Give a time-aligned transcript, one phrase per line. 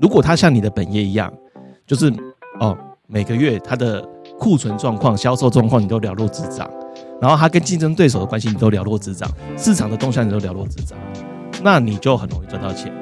[0.00, 1.32] 如果他像你的本业一样，
[1.86, 2.12] 就是
[2.60, 4.00] 哦，每个月他的
[4.38, 6.70] 库存状况、销售状况你都了若指掌，
[7.20, 10.96] 然后他跟竞争对手的关系你都了若指掌，市场的动向你都了若指掌，
[11.62, 12.92] 那你就很容易赚到钱。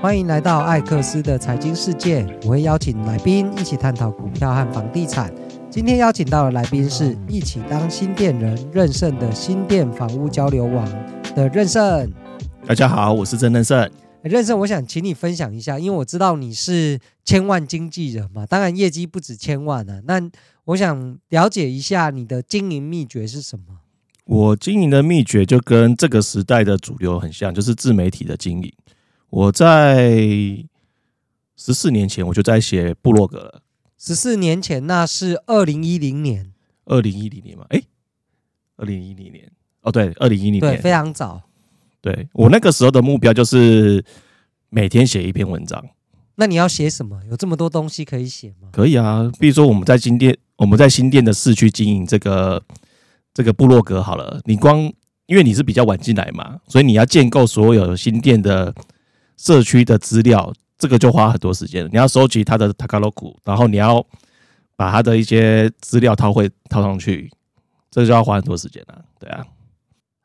[0.00, 5.32] 欢迎来到艾克斯的财经世界，我会邀请来宾一起探讨股票和房地产。
[5.70, 10.86] 今天邀请到的来宾是一起当新店人任盛的新店房屋交流网
[11.34, 12.12] 的任盛。
[12.66, 13.90] 大家好，我是郑任盛。
[14.30, 20.00] 任盛，我想请你分享一下，因为我知道你是千万经纪人嘛，当然业绩不止千万啊。
[20.06, 20.20] 那
[20.64, 23.80] 我想了解一下你的经营秘诀是什么？
[24.24, 28.72] 我经营的秘诀就跟这个时代的主流很像，就是自媒体的经营。
[29.28, 30.16] 我在
[31.56, 33.62] 十四年前我就在写部落格了。
[33.98, 36.52] 十四年前，那是二零一零年。
[36.86, 37.66] 二零一零年嘛？
[37.68, 37.82] 哎，
[38.76, 39.50] 二零一零年。
[39.82, 41.42] 哦，对，二零一零年，对，非常早。
[42.04, 44.04] 对，我那个时候的目标就是
[44.68, 45.82] 每天写一篇文章。
[46.34, 47.18] 那你要写什么？
[47.30, 48.68] 有这么多东西可以写吗？
[48.70, 52.62] 可以啊，比如说我们在新店，我们在新店的市区经营这个
[53.32, 54.38] 这个部落格好了。
[54.44, 54.92] 你光
[55.24, 58.74] 因为你是比较晚进来嘛，所以你要建构所有新店的
[59.38, 61.88] 社区的资料，这个就花很多时间。
[61.90, 64.04] 你要收集它的塔卡洛库，然后你要
[64.76, 67.30] 把它的一些资料套会套上去，
[67.90, 69.02] 这个就要花很多时间了。
[69.18, 69.46] 对啊。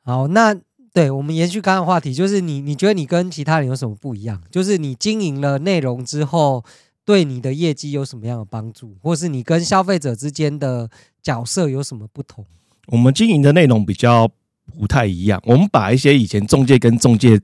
[0.03, 0.53] 好，那。
[0.99, 4.41] 对，我们延续刚刚的话题，就是你你觉得你跟其他人有什么不一样？
[4.51, 6.61] 就是你经营了内容之后，
[7.05, 10.89] 对你的业绩有什么样的帮助，或是你跟消费者之间的
[11.23, 12.45] 角色有什么不同？
[12.87, 14.29] 我们经营的内容比较
[14.77, 17.39] 不太一样，我们把一些以前中介跟中介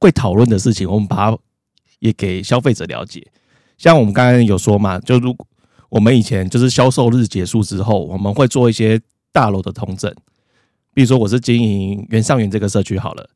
[0.00, 1.38] 会讨论的事情，我们把它
[2.00, 3.24] 也给消费者了解。
[3.78, 5.46] 像我们刚刚有说嘛，就如果
[5.90, 10.12] 我们以前就是销售日结束之后，我们会做一些大楼的通证。
[10.96, 13.28] 比如说我是经营原上元这个社区好了，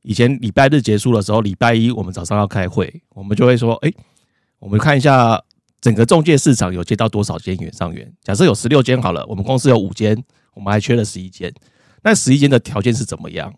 [0.00, 3.92] 以前礼拜日结束的时候，礼拜一我们早上要开会，我们就会说，哎，
[4.58, 5.38] 我们看一下
[5.78, 8.10] 整个中介市场有接到多少间原上元。
[8.22, 10.16] 假设有十六间好了，我们公司有五间，
[10.54, 11.52] 我们还缺了十一间，
[12.02, 13.52] 那十一间的条件是怎么样？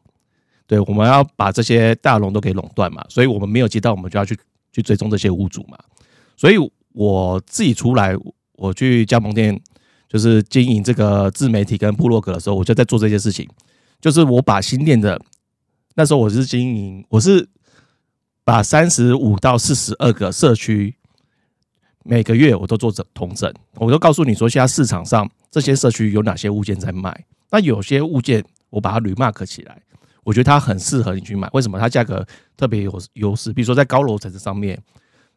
[0.67, 4.37] 对，我们要把这些大龙都给垄断嘛，所以我们没有接到，我们就要去
[4.73, 5.79] 去追踪这些屋主嘛。
[6.37, 6.57] 所以
[6.93, 8.17] 我自己出来，
[8.55, 9.57] 我去加盟店。
[10.09, 13.49] 就是经营这个自媒体跟部落格的时候，我就在做这件事情。
[14.01, 15.21] 就是我把新店的
[15.95, 17.49] 那时候我是经营，我是
[18.45, 20.95] 把三十五到四十二个社区
[22.05, 27.27] 每个月我都做整统整，我都告诉你说，现在市场上这些社区有哪些物件在卖。
[27.51, 29.83] 那有些物件我把它 remark 起来，
[30.23, 31.49] 我觉得它很适合你去买。
[31.53, 31.79] 为什么？
[31.79, 32.27] 它价格
[32.57, 33.53] 特别有优势。
[33.53, 34.81] 比如说在高楼层上面，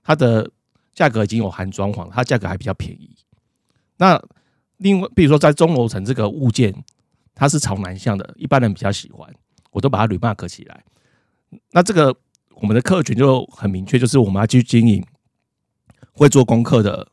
[0.04, 0.50] 它的
[0.94, 3.10] 价格已经有含装潢，它价格还比较便宜。
[3.98, 4.22] 那
[4.82, 6.74] 另外，比如说在中楼层这个物件，
[7.34, 9.32] 它是朝南向的，一般人比较喜欢，
[9.72, 10.84] 我都把它 remark 起来。
[11.72, 12.16] 那这个
[12.56, 15.04] 我们的客群就很明确，就是我们要去经营
[16.14, 17.08] 会做功课的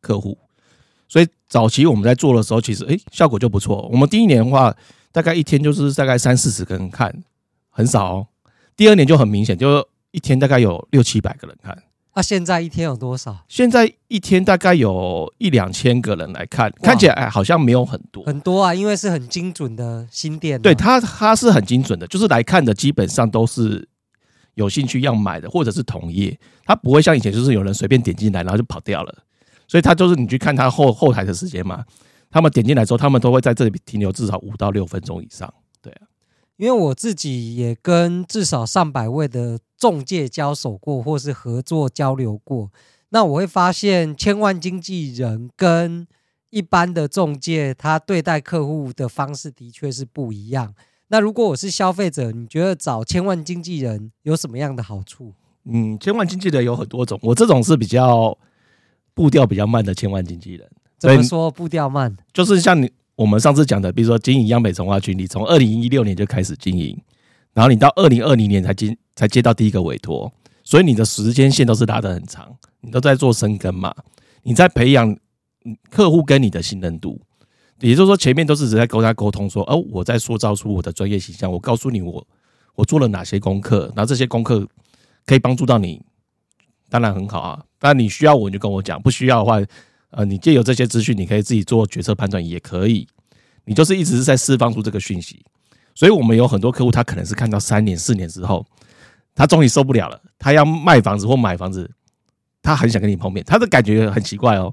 [0.00, 0.38] 客户。
[1.08, 3.88] 所以早期我们在做的时候，其实诶效果就不错。
[3.90, 4.74] 我们第一年的话，
[5.10, 7.12] 大概一天就是大概三四十个人看，
[7.70, 8.26] 很少哦。
[8.76, 11.82] 第二年就很明显，就一天大概有六七百个人看。
[12.14, 13.44] 那、啊、现在一天有多少？
[13.46, 20.60] 现在一天大概有一两千个人来看，看起来哎好像没有很多，很多啊，因为是很精准的新店。
[20.60, 23.88] 对，他，他是很精准的，就是来看的基本上都是
[24.54, 29.14] 有兴趣要买的，或者是同业，他不会像以前就是有人随便点进来然后就跑掉了，
[29.68, 31.84] 所以他就是你去看他后后台的时间嘛，
[32.32, 35.52] 他们点进来之后，他们都会在这里停留至少五到六分钟以上。
[36.58, 39.58] 因为我自己也跟至少上百位的。
[39.78, 42.68] 中介交手过，或是合作交流过，
[43.10, 46.04] 那我会发现，千万经纪人跟
[46.50, 50.74] 一般的中介，他对待客户的方式的确是不一样。
[51.10, 55.32] 那如果我是消费者，你觉得找千万经纪人有什么样的好处？
[55.62, 58.36] 嗯，千万经纪人有很多种，我这种是比较
[59.14, 60.68] 步调比较慢的千万经纪人。
[60.98, 62.16] 怎么说步调慢？
[62.32, 66.96] 就是像你我们上次讲的，比如说经营央美从化区，你从二零一六年就开始经营。
[67.52, 70.32] 然后你到二零二零年才接才接到第一个委托，
[70.62, 73.92] 所以你的时间线都是拉得很长，你都在做深耕嘛，
[74.44, 75.18] 你在培养
[75.90, 77.20] 客户跟你的信任度，
[77.80, 82.24] 也就是说前面都是只在跟他沟通说，哦，我在塑造出我的专业形象，我告诉你我
[82.76, 84.64] 我做了哪些功课，然后这些功课
[85.26, 86.00] 可以帮助到你，
[86.88, 89.58] 当然很好啊，当然你需要我你就跟我讲，不需要的话，
[90.10, 93.06] 呃，你借由这些资讯，你可以自己做决策判断也可以，
[93.64, 95.44] 你就是一直是在释放出这个讯息。
[95.94, 98.64] 所以，我们有很多客户，他可能是看到三年、四年之后，
[99.34, 101.90] 他终于受不了了，他要卖房子或买房子，
[102.62, 103.44] 他很想跟你碰面。
[103.44, 104.72] 他的感觉很奇怪哦，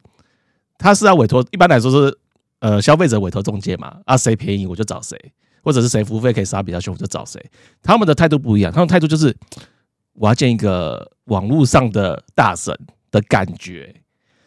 [0.78, 2.18] 他是要委托，一般来说是
[2.60, 5.20] 呃消费者委托中介嘛，啊谁便宜我就找谁，
[5.64, 7.44] 或者是谁服务费可以杀比较凶我就找谁。
[7.82, 9.36] 他们的态度不一样，他们态度就是
[10.14, 12.78] 我要见一个网络上的大神
[13.10, 13.96] 的感觉，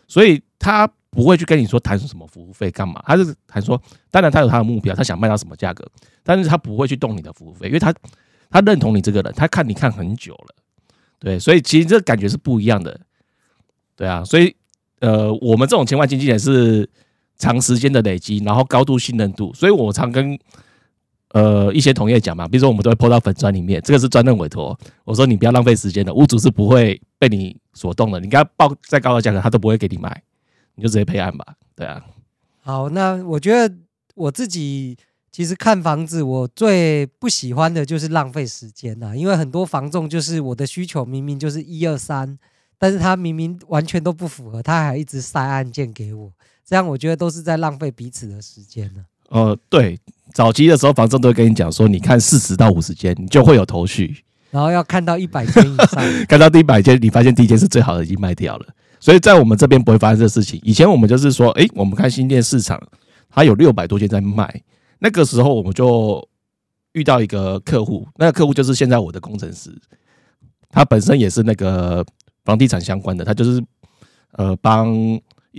[0.06, 4.64] 所以他不会去跟你说谈什么服务费干嘛，他是谈说，当然他有他的。
[4.64, 5.84] 目标，他想卖到什么价格，
[6.22, 7.32] 但是他不会去动你的。
[7.32, 7.94] 服务费，因为他
[8.50, 10.55] 他认同你这个人，他看你看很久了，
[11.19, 13.00] 对，所以其实这感觉是不一样的，
[13.96, 14.55] 对啊，所以
[15.00, 16.88] 呃，我们这种千万经纪人是
[17.37, 18.02] 长时间的。
[18.02, 20.38] 累积，然后高度信任度，所以我常跟。
[21.34, 24.75] 呃，一些同业讲嘛，比如说我们都会泼到粉砖里面，这个是专任委托。
[25.04, 28.19] 我说你不要浪费时间的，屋主是不会被你所动的。
[28.19, 29.20] 你给他报再高的。
[29.20, 30.22] 价格，他都不会给你买，
[30.78, 31.44] 你就直接备案吧。
[31.75, 32.00] 对啊。
[32.60, 33.75] 好，那我觉得
[34.14, 34.96] 我自己
[35.32, 42.38] 其实看房子，我最不喜欢的就是浪费时间呐，因为很多房仲就是我的需求明明就是一二三，
[42.78, 46.32] 但是他明明完全都不符合，他还一直塞案件给我，
[46.64, 49.04] 这样我觉得都是在浪费彼此的时间呢。
[49.30, 49.98] 呃，对。
[50.34, 58.66] 早期的时候，房仲都会跟你讲说，你看四十到五十间，你就会有头绪，然后要看到一百间以上， 看到第一百间，你发现第一间是最好的，已经卖掉了。
[59.00, 60.60] 所以在我们这边不会发生这事情。
[60.62, 62.80] 以前我们就是说，诶，我们看新店市场，
[63.30, 64.62] 它有六百多间在卖，
[64.98, 66.26] 那个时候我们就
[66.92, 69.70] 遇到一个客户，那个客户就是现在我的工程师，
[70.70, 72.04] 他本身也是那个
[72.44, 73.62] 房地产相关的，他就是
[74.32, 74.96] 呃帮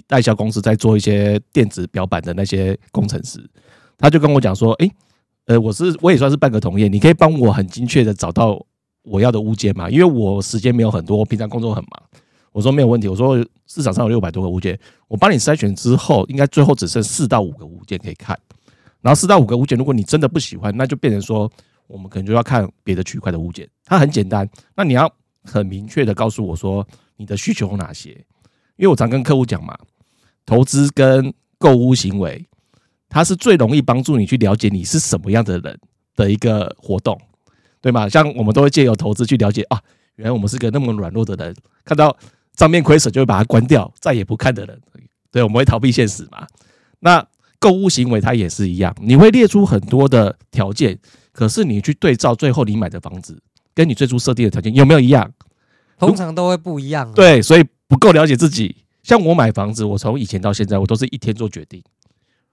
[0.05, 3.39] 代销公司在做一些电子表板的那些工程师。
[3.97, 4.91] 他就跟我讲说，诶，
[5.45, 8.65] 呃，我是我也算是半个同业，你可以帮我很精确的找到
[9.03, 9.89] 我要的物件吗？
[9.89, 12.03] 因为我时间没有很多，我平常工作很忙。
[12.51, 13.37] 我说没有问题，我说
[13.67, 18.37] 市场上有六百多个物件，我帮你筛选之后，应该最后只剩四到五个物件可以看。
[19.01, 21.51] 然后四到五个物件，如果你真的不喜欢，那就变成说
[21.87, 23.67] 我们可能就要看别的区块的物件。
[23.85, 25.11] 它很简单，那你要
[25.43, 26.85] 很明确的告诉我说
[27.17, 28.11] 你的需求有哪些，
[28.75, 29.77] 因为我常跟客户讲嘛，
[30.45, 32.45] 投资跟购物行为。
[33.11, 35.79] 它是最容易帮助你去了解你是什么样的人
[36.15, 37.19] 的一个活动，
[37.81, 38.07] 对吗？
[38.07, 39.81] 像我们都会借由投资去了解啊，
[40.17, 42.15] 原来我们是个那么软弱的人，看到
[42.59, 44.77] 账面亏损就会把它关掉，再也不看的人，
[45.31, 46.45] 对，我们会逃避现实嘛。
[46.99, 47.25] 那
[47.57, 50.99] 购物行为它也是一样，你会列出很多的条件，
[51.31, 53.41] 可是你去对照最后你买的房子，
[53.73, 55.31] 跟你最初设定的条件有没有一样？
[55.97, 57.09] 通常都会不一样。
[57.13, 58.75] 对，所以不够了解自己。
[59.03, 61.81] 像我买房子，我从以前到现在，我都是一天做决定。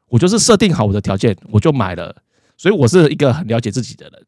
[0.08, 2.14] 我就是设定好我的条件，我就买了，
[2.56, 4.24] 所以我是一个很了解自己的人。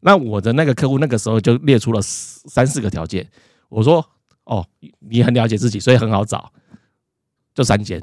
[0.00, 3.28] 那我的那个客户那个时候就列出了三四个条件，
[3.68, 4.02] 我说
[4.48, 4.66] ：“哦，
[4.98, 6.52] 你很了解自己，所以很好找，
[7.54, 8.02] 就三间，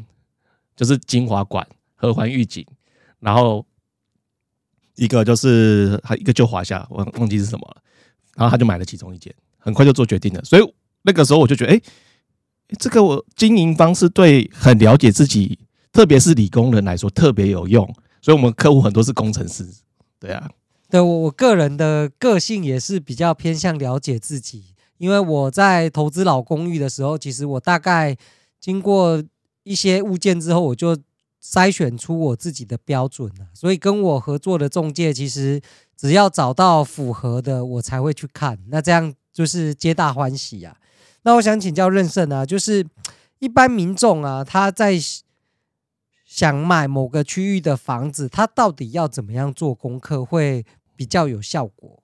[0.76, 2.66] 就是金华馆、合欢御景，
[3.20, 3.66] 然后
[4.96, 7.82] 一个就是还一个就华夏，我忘记是什么了。
[8.36, 10.44] 然后他就买了其中一间，很快就做决定了。
[10.44, 11.82] 所以那个时候我就觉得，哎，
[12.80, 15.60] 这个我经营方式对很了解自己。”
[15.96, 17.88] 特别是理工人来说特别有用，
[18.22, 19.66] 所以我们客户很多是工程师，
[20.20, 20.52] 对啊，
[20.90, 28.16] 对我我个人的个性也是比较偏向了解自己，因为我在投资老公寓的时候，其实我大概
[28.60, 29.24] 经过
[29.64, 30.98] 一些物件之后，我就
[31.44, 35.62] 筛选出我自己的标准了，所以跟我合作的中介，其实
[35.96, 40.78] 只要找到符合的，我才会去看，那这样就是皆大欢喜啊。
[41.24, 42.86] 那我想请教任胜啊，就是
[43.40, 45.00] 一般民众啊，他在
[46.26, 50.66] 想买某个区域的房子，他到底要怎么样做功课会
[50.96, 52.04] 比较有效果？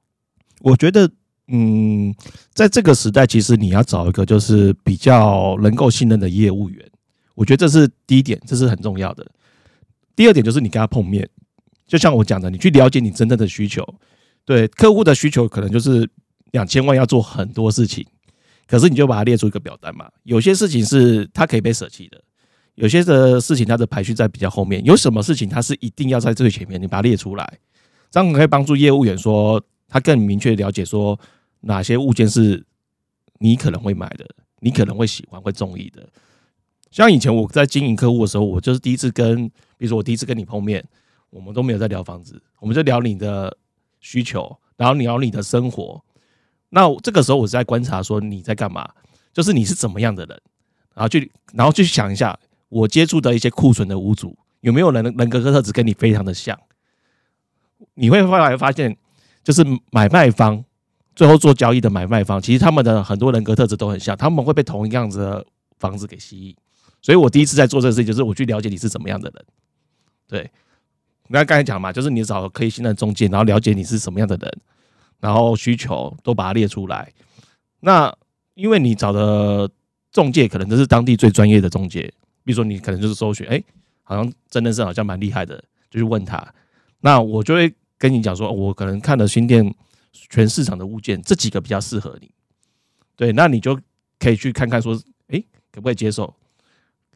[0.61, 1.11] 我觉得，
[1.51, 2.15] 嗯，
[2.53, 6.89] 在这个时代，其实你要找一个就是比较能够信任的业务员，
[7.35, 9.25] 我觉得这是第一点，这是很重要的。
[10.15, 11.27] 第二点就是你跟他碰面，
[11.85, 13.85] 就像我讲的，你去了解你真正的需求。
[14.45, 16.09] 对，客户的需求可能就是
[16.51, 18.05] 两千万要做很多事情，
[18.65, 22.21] 可是你就把它列出一个表单嘛，有些事情是他可以被舍弃的。
[22.75, 24.83] 有些的事情，它的排序在比较后面。
[24.85, 27.59] 有什么事情，它是一定要在最前面，你把它列出来，
[28.09, 31.19] 这样可以帮助业务员说，他更明确了解说
[31.61, 32.63] 哪些物件是
[33.39, 34.25] 你可能会买的，
[34.59, 36.07] 你可能会喜欢、会中意的。
[36.91, 40.85] 像以前我在经营客户的时候，我就是第一次跟，比如说我第一次跟你碰面，
[41.29, 43.57] 我们都没有在聊房子，我们就聊你的
[43.99, 46.03] 需求，然后聊你的生活。
[46.69, 48.87] 那这个时候我是在观察说你在干嘛，
[49.33, 50.41] 就是你是怎么样的人，
[50.93, 52.37] 然后去，然后去想一下。
[52.69, 56.57] 我接触的一些库存的屋主，有没有人人格特质跟你非常的像？
[57.95, 58.97] 你会后来发现，
[59.43, 60.63] 就是买卖方
[61.15, 65.45] 最后做交易的买卖方，其实他们的很多人格特质都很像，他们会被同一样子的
[65.77, 66.55] 房子给吸引。
[67.01, 69.45] 所以我第一次在做这个事情，就是我去了解你是怎么样的人。
[70.27, 70.51] 对，
[71.27, 74.57] 那刚才讲嘛，就是你找可以信任中介，然后了解你是什么样的人，
[75.19, 77.11] 然后需求都把它列出来。
[77.79, 78.15] 那
[78.53, 79.69] 因为你找的
[80.11, 82.13] 中介可能都是当地最专业的中介。
[82.43, 83.63] 比如说，你可能就是搜寻，哎，
[84.01, 85.55] 好像真的是好像蛮厉害的，
[85.91, 86.43] 就去问他。
[87.01, 89.63] 那我就会跟你讲说，我可能看了新店
[90.11, 92.31] 全市场的物件，这几个比较适合你。
[93.15, 93.79] 对，那你就
[94.19, 96.33] 可以去看看说，哎，可不可以接受？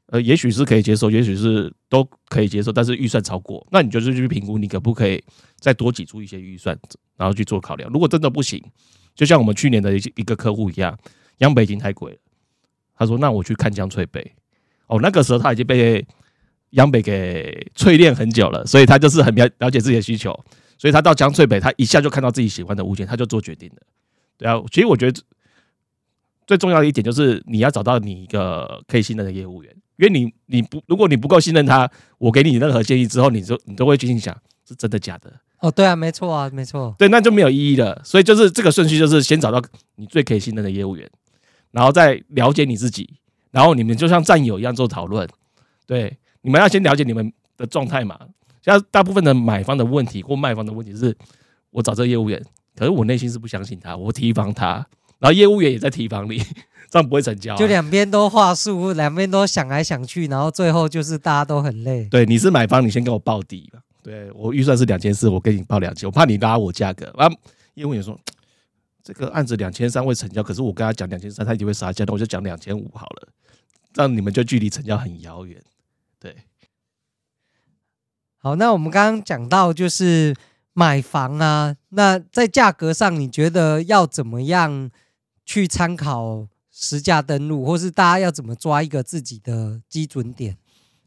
[0.08, 5.24] 呃，也许是可以接受，也许是都可以接受，但是预算超过，那你就是去评估，你可不可以
[5.58, 6.78] 再多挤出一些预算，
[7.18, 7.90] 然后去做考量。
[7.92, 8.64] 如果真的不行，
[9.16, 10.96] 就像我们去年的一一个客户一样，
[11.40, 12.18] 央北已经太贵了，
[12.96, 14.34] 他说那我去看江翠北。
[14.88, 16.06] 哦，那个时候他已经被
[16.72, 20.32] 央北给淬炼很久了，所以他就是很了了解自己的需求，
[20.78, 23.82] 所以他到江翠北，他一下就看到自己喜欢的物件，他就做决定了。
[24.38, 25.22] 对啊，其实我觉得
[26.46, 29.76] 最重要的一点就是你要找到你一个可以信任的业务员。
[29.98, 34.36] 因为你你不如果你不够信任他，我给你任何建议之后，你就你都会去心想
[34.68, 35.32] 是真的假的？
[35.60, 38.02] 哦，对啊，没错啊，没错，对，那就没有意义了。
[38.04, 39.64] 所以就是这个顺序，就是先找到
[39.96, 41.10] 你最可以信任的业务员，
[41.72, 43.10] 然后再了解你自己，
[43.52, 45.26] 然后你们就像战友一样做讨论。
[45.88, 48.20] 对，你们要先了解你们的状态嘛。
[48.66, 51.16] 像大部分的买方的问题或卖方的问题是，
[51.70, 52.44] 我找这个业务员，
[52.76, 54.86] 可是我内心是不相信他，我提防他，
[55.20, 56.44] 然后业务员也在提防你。
[56.88, 62.08] 这样不会成交，啊，就两边都话术，两边都想来想去，然后最后就是大家都很累。
[62.10, 63.80] 对，你是买方，你先给我报底吧。
[64.04, 67.08] 对，我预算是两千四，我给你报两千，我怕你拉我价格。
[67.18, 67.28] 啊，
[67.74, 68.18] 业务员说
[69.04, 73.28] 这个案子两千三会成交，可是我跟他讲两千三，他一定会杀价，那我就讲两千五好了，
[73.92, 75.60] 这样你们就距离成交很遥远。
[78.46, 80.36] 好，那我们刚刚讲到就是
[80.74, 84.92] 买房啊，那在价格上，你觉得要怎么样
[85.44, 86.46] 去参考？
[86.72, 90.56] 实价登录，或是大家要怎么抓一个自己的基准点？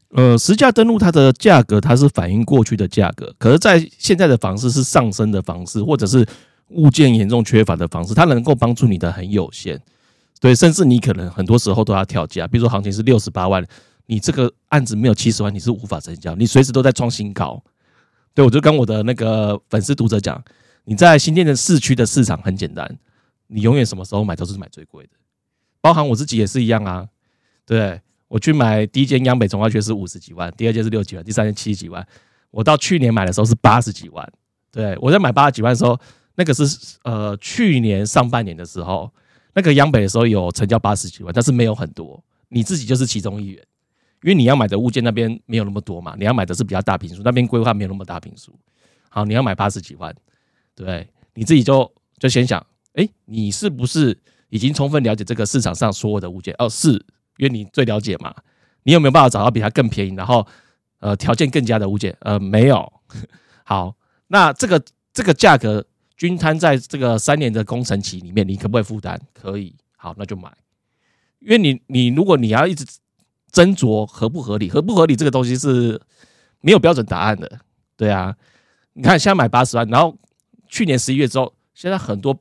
[0.09, 6.27] 呃，实价登录它的价格，它是反映过去的价格，可是，在现在的房市是上升的房市，或者是
[6.71, 9.81] 物件严重缺乏的房市，它能够帮助你的很有限。
[10.41, 13.65] 对，甚至你可能很多时候都要跳价，比如说行情是六十八万，
[14.09, 17.63] 你这个案子没有七十万，你是无法成交，你随时都在创新高。
[18.33, 20.43] 对，我就跟我的那个粉丝读者讲，
[20.85, 22.97] 你在新店的市区的市场很简单，
[23.45, 25.11] 你永远什么时候买都是买最贵的。
[25.79, 27.07] 包含我自己也是一样啊，
[27.67, 32.03] 对，我去买第一间央北从化区是五十几万，第二间是六几万，第三间七几万。
[32.49, 34.27] 我到去年买的时候是八十几万，
[34.71, 35.95] 对，我在买八十几万的时候，
[36.33, 36.63] 那个是
[37.03, 39.13] 呃去年上半年的时候，
[39.53, 42.23] 那个央北的时候有成交八十几万，但是没有很多。
[42.47, 43.63] 你自己就是其中一员，
[44.23, 48.57] 因为你要买的物件那边没有那么多嘛，你要买的是比较大平数，那边规划没有那么大平数。
[49.09, 50.15] 好，你要买八十几万，
[50.75, 54.17] 对，你自己就就先想，哎，你是不是？
[54.51, 56.93] 已经充分了解这个市场上所有的物件哦，是
[57.37, 58.33] 因为你最了解嘛？
[58.81, 60.43] 你有没有办法找到比它更便宜，然后
[61.01, 62.17] 呃条件更加的物件？
[62.21, 62.91] 呃，没有。
[63.63, 63.95] 好，
[64.27, 64.83] 那这个
[65.13, 65.85] 这个价格
[66.17, 69.21] 均摊在这个三年的工程期里面，你可不可以负担？
[69.33, 69.75] 可以。
[69.95, 70.51] 好，那就买。
[71.37, 72.83] 因为你你如果你要一直
[73.51, 75.99] 斟酌合不合理，合不合理这个东西是
[76.61, 77.59] 没有标准答案的。
[77.95, 78.35] 对啊，
[78.93, 80.17] 你看现在买八十万，然后
[80.67, 82.37] 去年十一月之后，现在很多。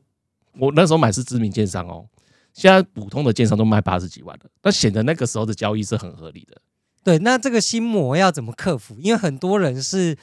[0.61, 2.05] 我那时候买是知名建商哦，
[2.53, 6.61] 现在普通的建商都卖八十几万了，那显得那个时候的交易是很合理的。
[7.05, 8.97] 对，那这个心魔要怎么克服？
[8.99, 10.19] 因为很多人是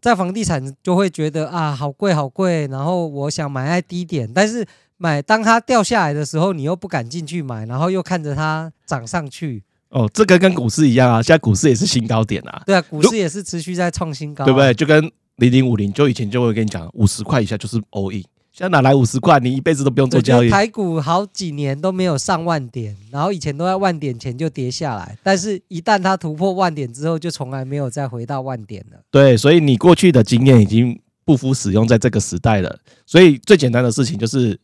[0.00, 4.64] 在房地产就会觉得啊，好贵好贵，然后我想买在低点，但是
[5.02, 9.64] 买当它掉下来的时候，你又不敢进去买，然后又看着它涨上去。
[9.88, 12.62] 哦，这个跟股市一样啊，现在股市也是新高点啊。
[12.66, 14.74] 对啊，股市也是持续在创新高啊，对不对？
[14.74, 18.22] 就跟零零五零，就以前就会跟你讲，五十块以下就是 all in。
[18.52, 19.40] 现在哪来五十块？
[19.40, 20.50] 你一辈子都不用做交易。
[20.50, 28.98] 台股好几年都没有上万点，然后以前都在万点前就跌下来，但是一旦它突破万点之后，就从来没有再回到万点了。
[29.10, 32.78] 对，所以你过去的经验已经不敷使用在这个时代了。
[33.06, 34.58] 所以最简单的事情就是，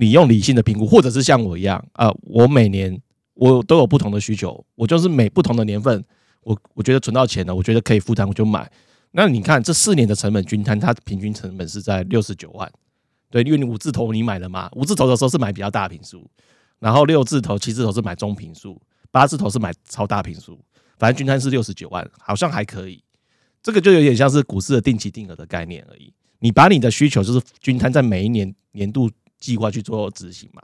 [0.00, 2.96] 你用理性的评估，或者是像我一样啊、我每年
[3.34, 6.04] 我都有不同的需求，我就是每不同的年份，
[6.42, 8.70] 我我觉得存到钱了，我觉得可以负担，我就买。
[9.10, 12.70] 那你看这四年的成本均摊，它平均成本是在六十九万。
[13.28, 16.30] 对，因为你五字头你买了嘛，五字头的时候是买比较大平数，
[16.78, 20.56] 然后六字头、七字头是买中平数，八字头是买超大平数，
[20.96, 23.02] 反正均摊是六十九万，好像还可以。
[23.60, 26.12] 这个就有点像是股市的定期定额的概念而已。
[26.38, 30.62] 你把你的需求就是均摊在每一年年度计划去做执行嘛。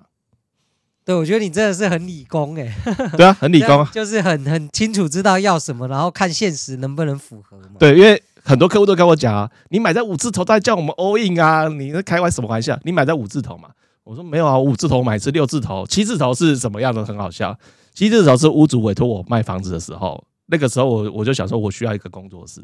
[1.05, 2.75] 对，我觉得你真的是很理工哎。
[3.17, 7.77] 对啊，很理工， 就是很很清楚知道要什么，然后看现实能不能符合嘛。
[7.79, 8.23] 对，因为。
[8.47, 12.79] 很多客户都跟我讲啊，你买在五字头，他叫我们 all in 啊，你在开玩什么玩笑？
[12.85, 13.71] 你买在五字头嘛？
[14.03, 17.03] 我说没有啊，五字头买是六字头，七字头是什么样的？
[17.03, 17.59] 很好笑，
[17.95, 22.63] 七字头是屋主委托我卖房子的时候，那个时候我我就想说，我需要一个工作室，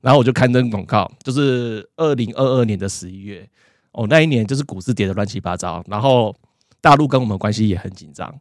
[0.00, 3.46] 然后我就刊登广告，就是二零二二年的十一月，
[3.92, 6.34] 哦，那一年就是股市跌得乱七八糟，然后
[6.80, 8.34] 大陆跟我们关系也很紧张，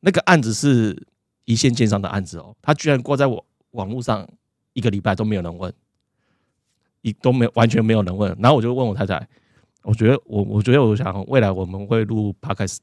[0.00, 1.06] 那个案子是
[1.44, 4.28] 一线建商的案子哦，他居然挂在我网络上
[4.72, 5.72] 一个礼拜都没有人问。
[7.02, 9.24] 一都没完全没有人问，然后我就问我太太，
[9.84, 12.78] 我觉得我我觉得我想未来我们会录 Podcast，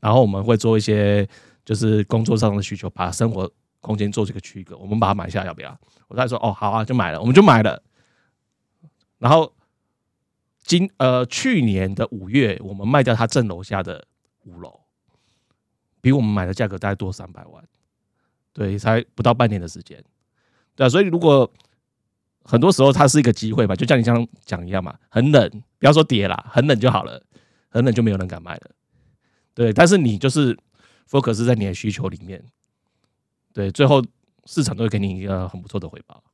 [0.00, 1.28] 然后我们会做一些
[1.62, 3.48] 就是工作上的需求，把生活
[3.82, 4.78] 空间做这个区隔。
[4.78, 5.78] 我们把它买下要不要？
[6.08, 7.82] 我太太说哦，好啊，就买了，我们就买了。
[9.18, 9.52] 然后
[10.70, 14.06] 今呃去年的五月，我们卖掉他正楼下的
[14.44, 14.78] 五楼，
[16.00, 17.64] 比我们买的价格大概多三百万，
[18.52, 20.00] 对，才不到半年的时间，
[20.76, 21.52] 对啊，所以如果。
[22.42, 24.98] 很多时候它是一个机会吧，就像你这样讲一样嘛。
[25.10, 27.22] 很冷，不要说跌啦，很冷就好了，
[27.68, 28.70] 很冷就没有人敢买了。
[29.52, 30.56] 对，但是你就是
[31.08, 32.42] focus 在你的需求里面，
[33.52, 34.02] 对，最后
[34.46, 36.24] 市场都会给你一个很不错的回报。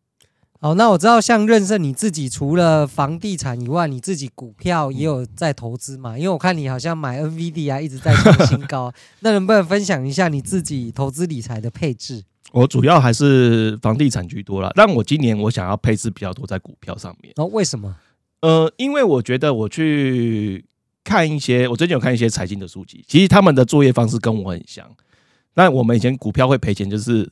[0.60, 6.16] 好，那我知道像任胜你自己除了房地产以外，你自己股票也有在投资嘛？
[6.16, 8.92] 因为我看你好像买 NVD 啊，一直在创新高。
[9.20, 12.24] 那能不能分享一下你自己投资理财的配置？
[12.52, 17.32] 我主要还是房地产居多啦，但我今年我想要配置比较多在股票上面。
[17.36, 17.94] 哦，为什么？
[18.40, 20.64] 呃，因为我觉得我去
[21.04, 24.88] 看一些，我最近有看一些财经的书籍，其实他们的作业方式跟我很像。
[25.54, 27.30] 那我们以前股票会赔钱，就是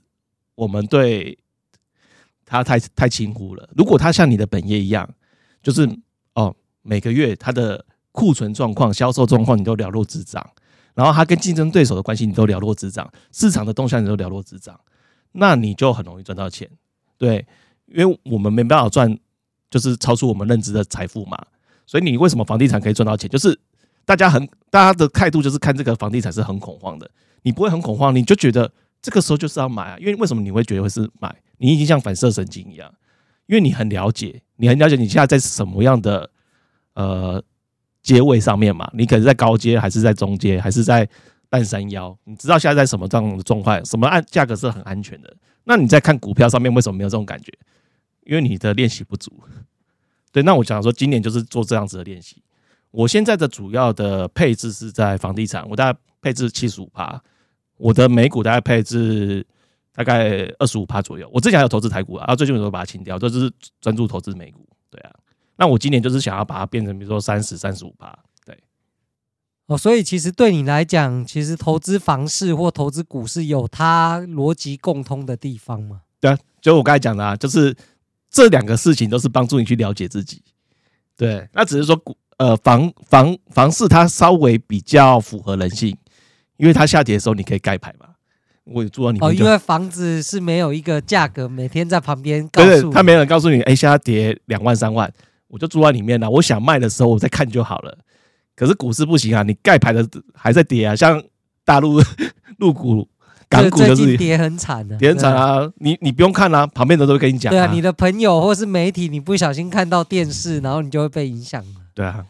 [0.57, 1.39] 我们对
[2.55, 3.69] 它太太轻忽了。
[3.77, 5.09] 如果它像你的本业一样，
[5.63, 5.89] 就是
[6.35, 10.49] 哦，每个月它的库存状况、销售状况你都了若指掌，
[10.95, 14.79] 然后它跟竞争对手的关系你都了若指掌，市场的动向你都了若指掌。
[15.33, 16.71] 那你就很容易赚到钱，
[17.19, 17.45] 对，
[17.87, 19.19] 因为我们没办法赚，
[19.69, 21.37] 就是超出我们认知的财富嘛。
[21.87, 23.29] 所以你为什么房地产可以赚到钱？
[23.29, 23.59] 就是
[24.05, 27.11] 大家很大家的态度就是看这个房地产是很恐慌的，
[27.43, 28.71] 你不会很恐慌，你就觉得
[29.03, 29.99] 这个时候就是要买啊。
[29.99, 31.35] 因为为什么你会觉得会是买？
[31.59, 32.93] 你已经像反射神经一样，
[33.47, 36.31] 因为你很了解，你很了解你现在在什么样的
[36.95, 37.43] 呃
[38.03, 38.91] 阶位上面嘛？
[38.95, 41.09] 你可能在高阶，还是在中阶，还是在？
[41.51, 43.85] 半山腰，你知道现在在什么状的状况？
[43.85, 45.37] 什么按价格是很安全的？
[45.63, 47.53] 那你在看股票上面为什么没有这种感觉？
[48.25, 49.31] 因为你的练习不足。
[50.33, 52.43] 对，那我想说，今年就是做这样子的练习。
[52.91, 57.23] 我现在的主要的配置是在房地产，我大概配置七十五趴，
[57.77, 59.47] 我的美股大概配置
[59.95, 61.31] 大概二十五趴左右。
[61.33, 64.67] 我之前还有投资台股啊，最近我都把它清掉，这就是专注投资美股。
[64.91, 65.11] 对啊，
[65.57, 68.17] 那我今年就是想要把它变成，比如说三十、三十五趴。
[68.45, 68.59] 对
[69.67, 76.03] 哦，所以其实对你来讲，其实投资房市或投资股市有它逻辑共通的地方吗？
[76.21, 77.77] 对啊，就我刚才讲的啊，就是
[78.31, 80.43] 这两个事情都是帮助你去了解自己。
[81.17, 85.97] 对，那只是说股呃房房房市它稍微比较符合人性，
[86.57, 88.09] 因为它下跌的时候你可以盖牌嘛。
[88.65, 89.29] 我也住到里面。
[89.29, 95.11] 哦，因为房子是没有一个价格，每天在旁边告诉他没人告诉你，哎，现在跌两万三万，
[95.49, 96.29] 我就住在里面了。
[96.31, 97.97] 我想卖的时候，我再看就好了。
[98.57, 101.23] 可是股市不行啊，你盖牌的还在跌啊，像
[101.65, 102.01] 大陆
[102.59, 103.09] 入股、
[103.49, 105.69] 港股就是跌很惨的，跌很惨啊！
[105.79, 107.51] 你你不用看啊，旁边的都会跟你讲。
[107.51, 111.81] 对啊，你的朋友或是媒体，你不小心看到电视，然后你就会被影响了。
[111.95, 112.25] 对啊，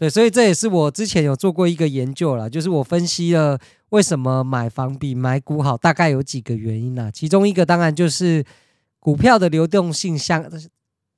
[0.00, 3.58] 对，所以这也是我之前有做过一个研究啦，就是我分析了
[3.90, 7.10] 为什么买房比买股好，大概有几个原因啦。
[7.10, 8.42] 其中一个当然就是
[8.98, 10.50] 股票的流动性相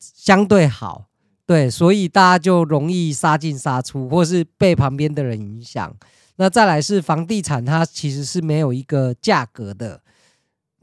[0.01, 1.07] 相对好。
[1.47, 5.95] 对，所以大家就容易杀进杀出，或是被旁边的人影响。
[6.35, 10.01] 那再来是房地产，它其实是没有一个价格的，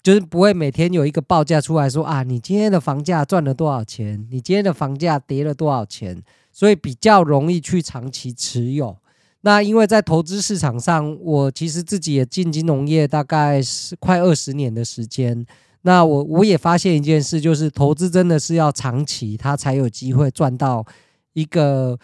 [0.02, 6.24] 就是不会每天有一个报价出来说啊，你今天的房价赚了多少钱，你今天的房价跌了多少钱，
[6.60, 8.98] 所以比较容易去长期持有。
[9.44, 15.46] 那因为在投资市场上，我其实自己也进金融业大概是快二十年的时间。
[15.84, 20.86] 那我我也发现一件事，就是投资真的是要长期，它才有机会赚到
[21.32, 21.98] 一个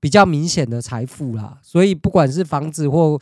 [0.00, 1.58] 比较明显的财富啦。
[1.60, 3.20] 所以不管是房子或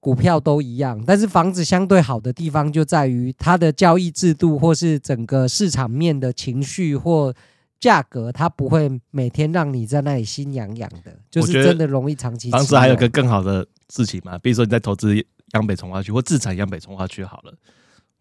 [0.00, 7.34] 股票都一样，但是房子相对好的地方就在于它的交易制度，或是整个市场面的情绪或
[7.80, 12.50] 价格，它不会每天让你在那里心痒痒的，就是真的容易长期。
[12.50, 15.16] 当时还有个更好的事情嘛，比如说你在投资
[15.54, 17.54] 央北从化区或自产央北从化区好了。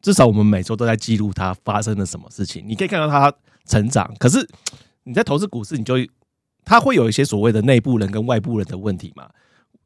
[0.01, 3.31] 至少我们每周都在记录它发生了什么事情，你可以看到它
[3.65, 4.09] 成长。
[4.17, 4.47] 可是
[5.03, 5.95] 你在投资股市，你就
[6.63, 9.29] 它会有一些所谓的内部人跟外部人的问题嘛？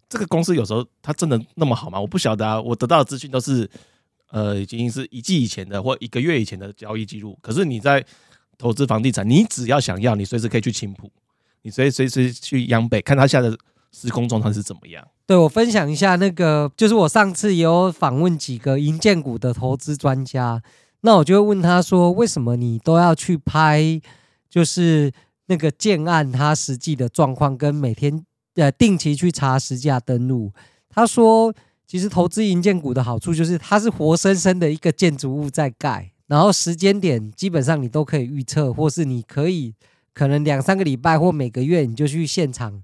[0.07, 1.99] 这个公司有时候它真的那么好吗？
[1.99, 2.61] 我不晓得啊。
[2.61, 3.67] 我得到的资讯都是
[4.29, 7.35] 呃已经是一季以前的或一个月以前的交易记录。
[7.41, 8.05] 可是你在
[8.57, 11.11] 投资房地产，你只要想要，你随时可以去青浦，
[11.63, 13.57] 你随随时去央北看它下的
[13.91, 15.05] 施工状态是怎么样。
[15.25, 20.61] 对，我分享一下那个，就是我上次有访问几个银建股的投资专家，
[21.01, 24.01] 那我就会问他说，为什么你都要去拍，
[24.49, 25.11] 就是
[25.47, 30.51] 那个建案它实际的状况，跟每天呃定期去查实价登录。
[30.89, 31.53] 他说，
[31.87, 39.71] 其实投资银建股的好处就是它是活生生的一个建筑物在盖，然后时间点基本上你都可以预测，或是你可以
[40.15, 42.81] 可能两三个礼拜或每个月你就去现场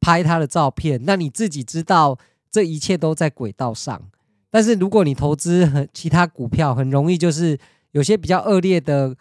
[0.00, 2.16] 拍他的照片，那你自己知道
[2.52, 4.00] 这一切都在轨道上。
[4.48, 7.58] 但是如果你投资很其他股票，很容易就是
[7.90, 9.16] 有些比较恶劣的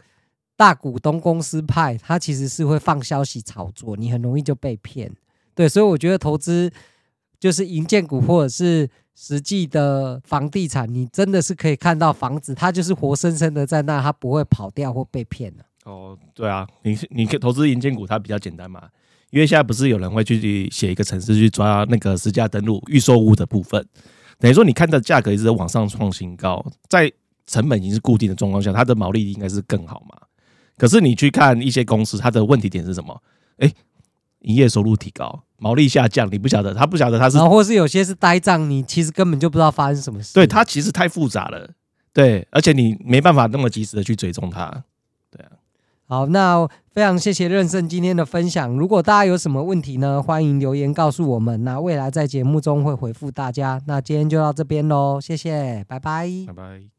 [0.56, 5.12] 大股东公司派，他其实是会放消息炒作，你很容易就被骗。
[5.56, 6.72] 对，所以我觉得投资
[7.40, 15.64] 就是银建股或者是实际的房地产，你真的是可以看到房子，它就是活生生的在那，它不会跑掉或被骗的。
[15.86, 18.88] 哦，对啊，你你可投资银建股，它比较简单嘛，
[19.32, 23.86] 因为现在不是有人会去写一个程式去抓那个实价登录预售屋的部分，
[24.40, 27.12] 等于说你看的价格一直在往上创新高，在
[27.46, 30.18] 成本已经是固定的状况下，它的毛利应该是更好嘛。
[30.78, 33.22] 可是你去看一些公司，它的问题点是什么？
[33.58, 33.72] 哎，
[34.44, 40.34] 营业收入提高，毛利下降，你不晓得，他不晓得他是，然后或是有些是呆账，你其实根本就不知道发生什么事。
[40.34, 41.72] 对，它其实太复杂了，
[42.14, 44.84] 对，而且你没办法那么及时的去追踪它，
[45.30, 45.52] 对啊。
[46.06, 48.72] 好，那非常谢谢任胜今天的分享。
[48.74, 51.64] 如果大家有什么问题呢，欢迎留言告诉我们。
[51.64, 53.82] 那未来在节目中会回复大家。
[53.88, 56.93] 那今天就到这边喽，谢谢，拜拜，拜拜。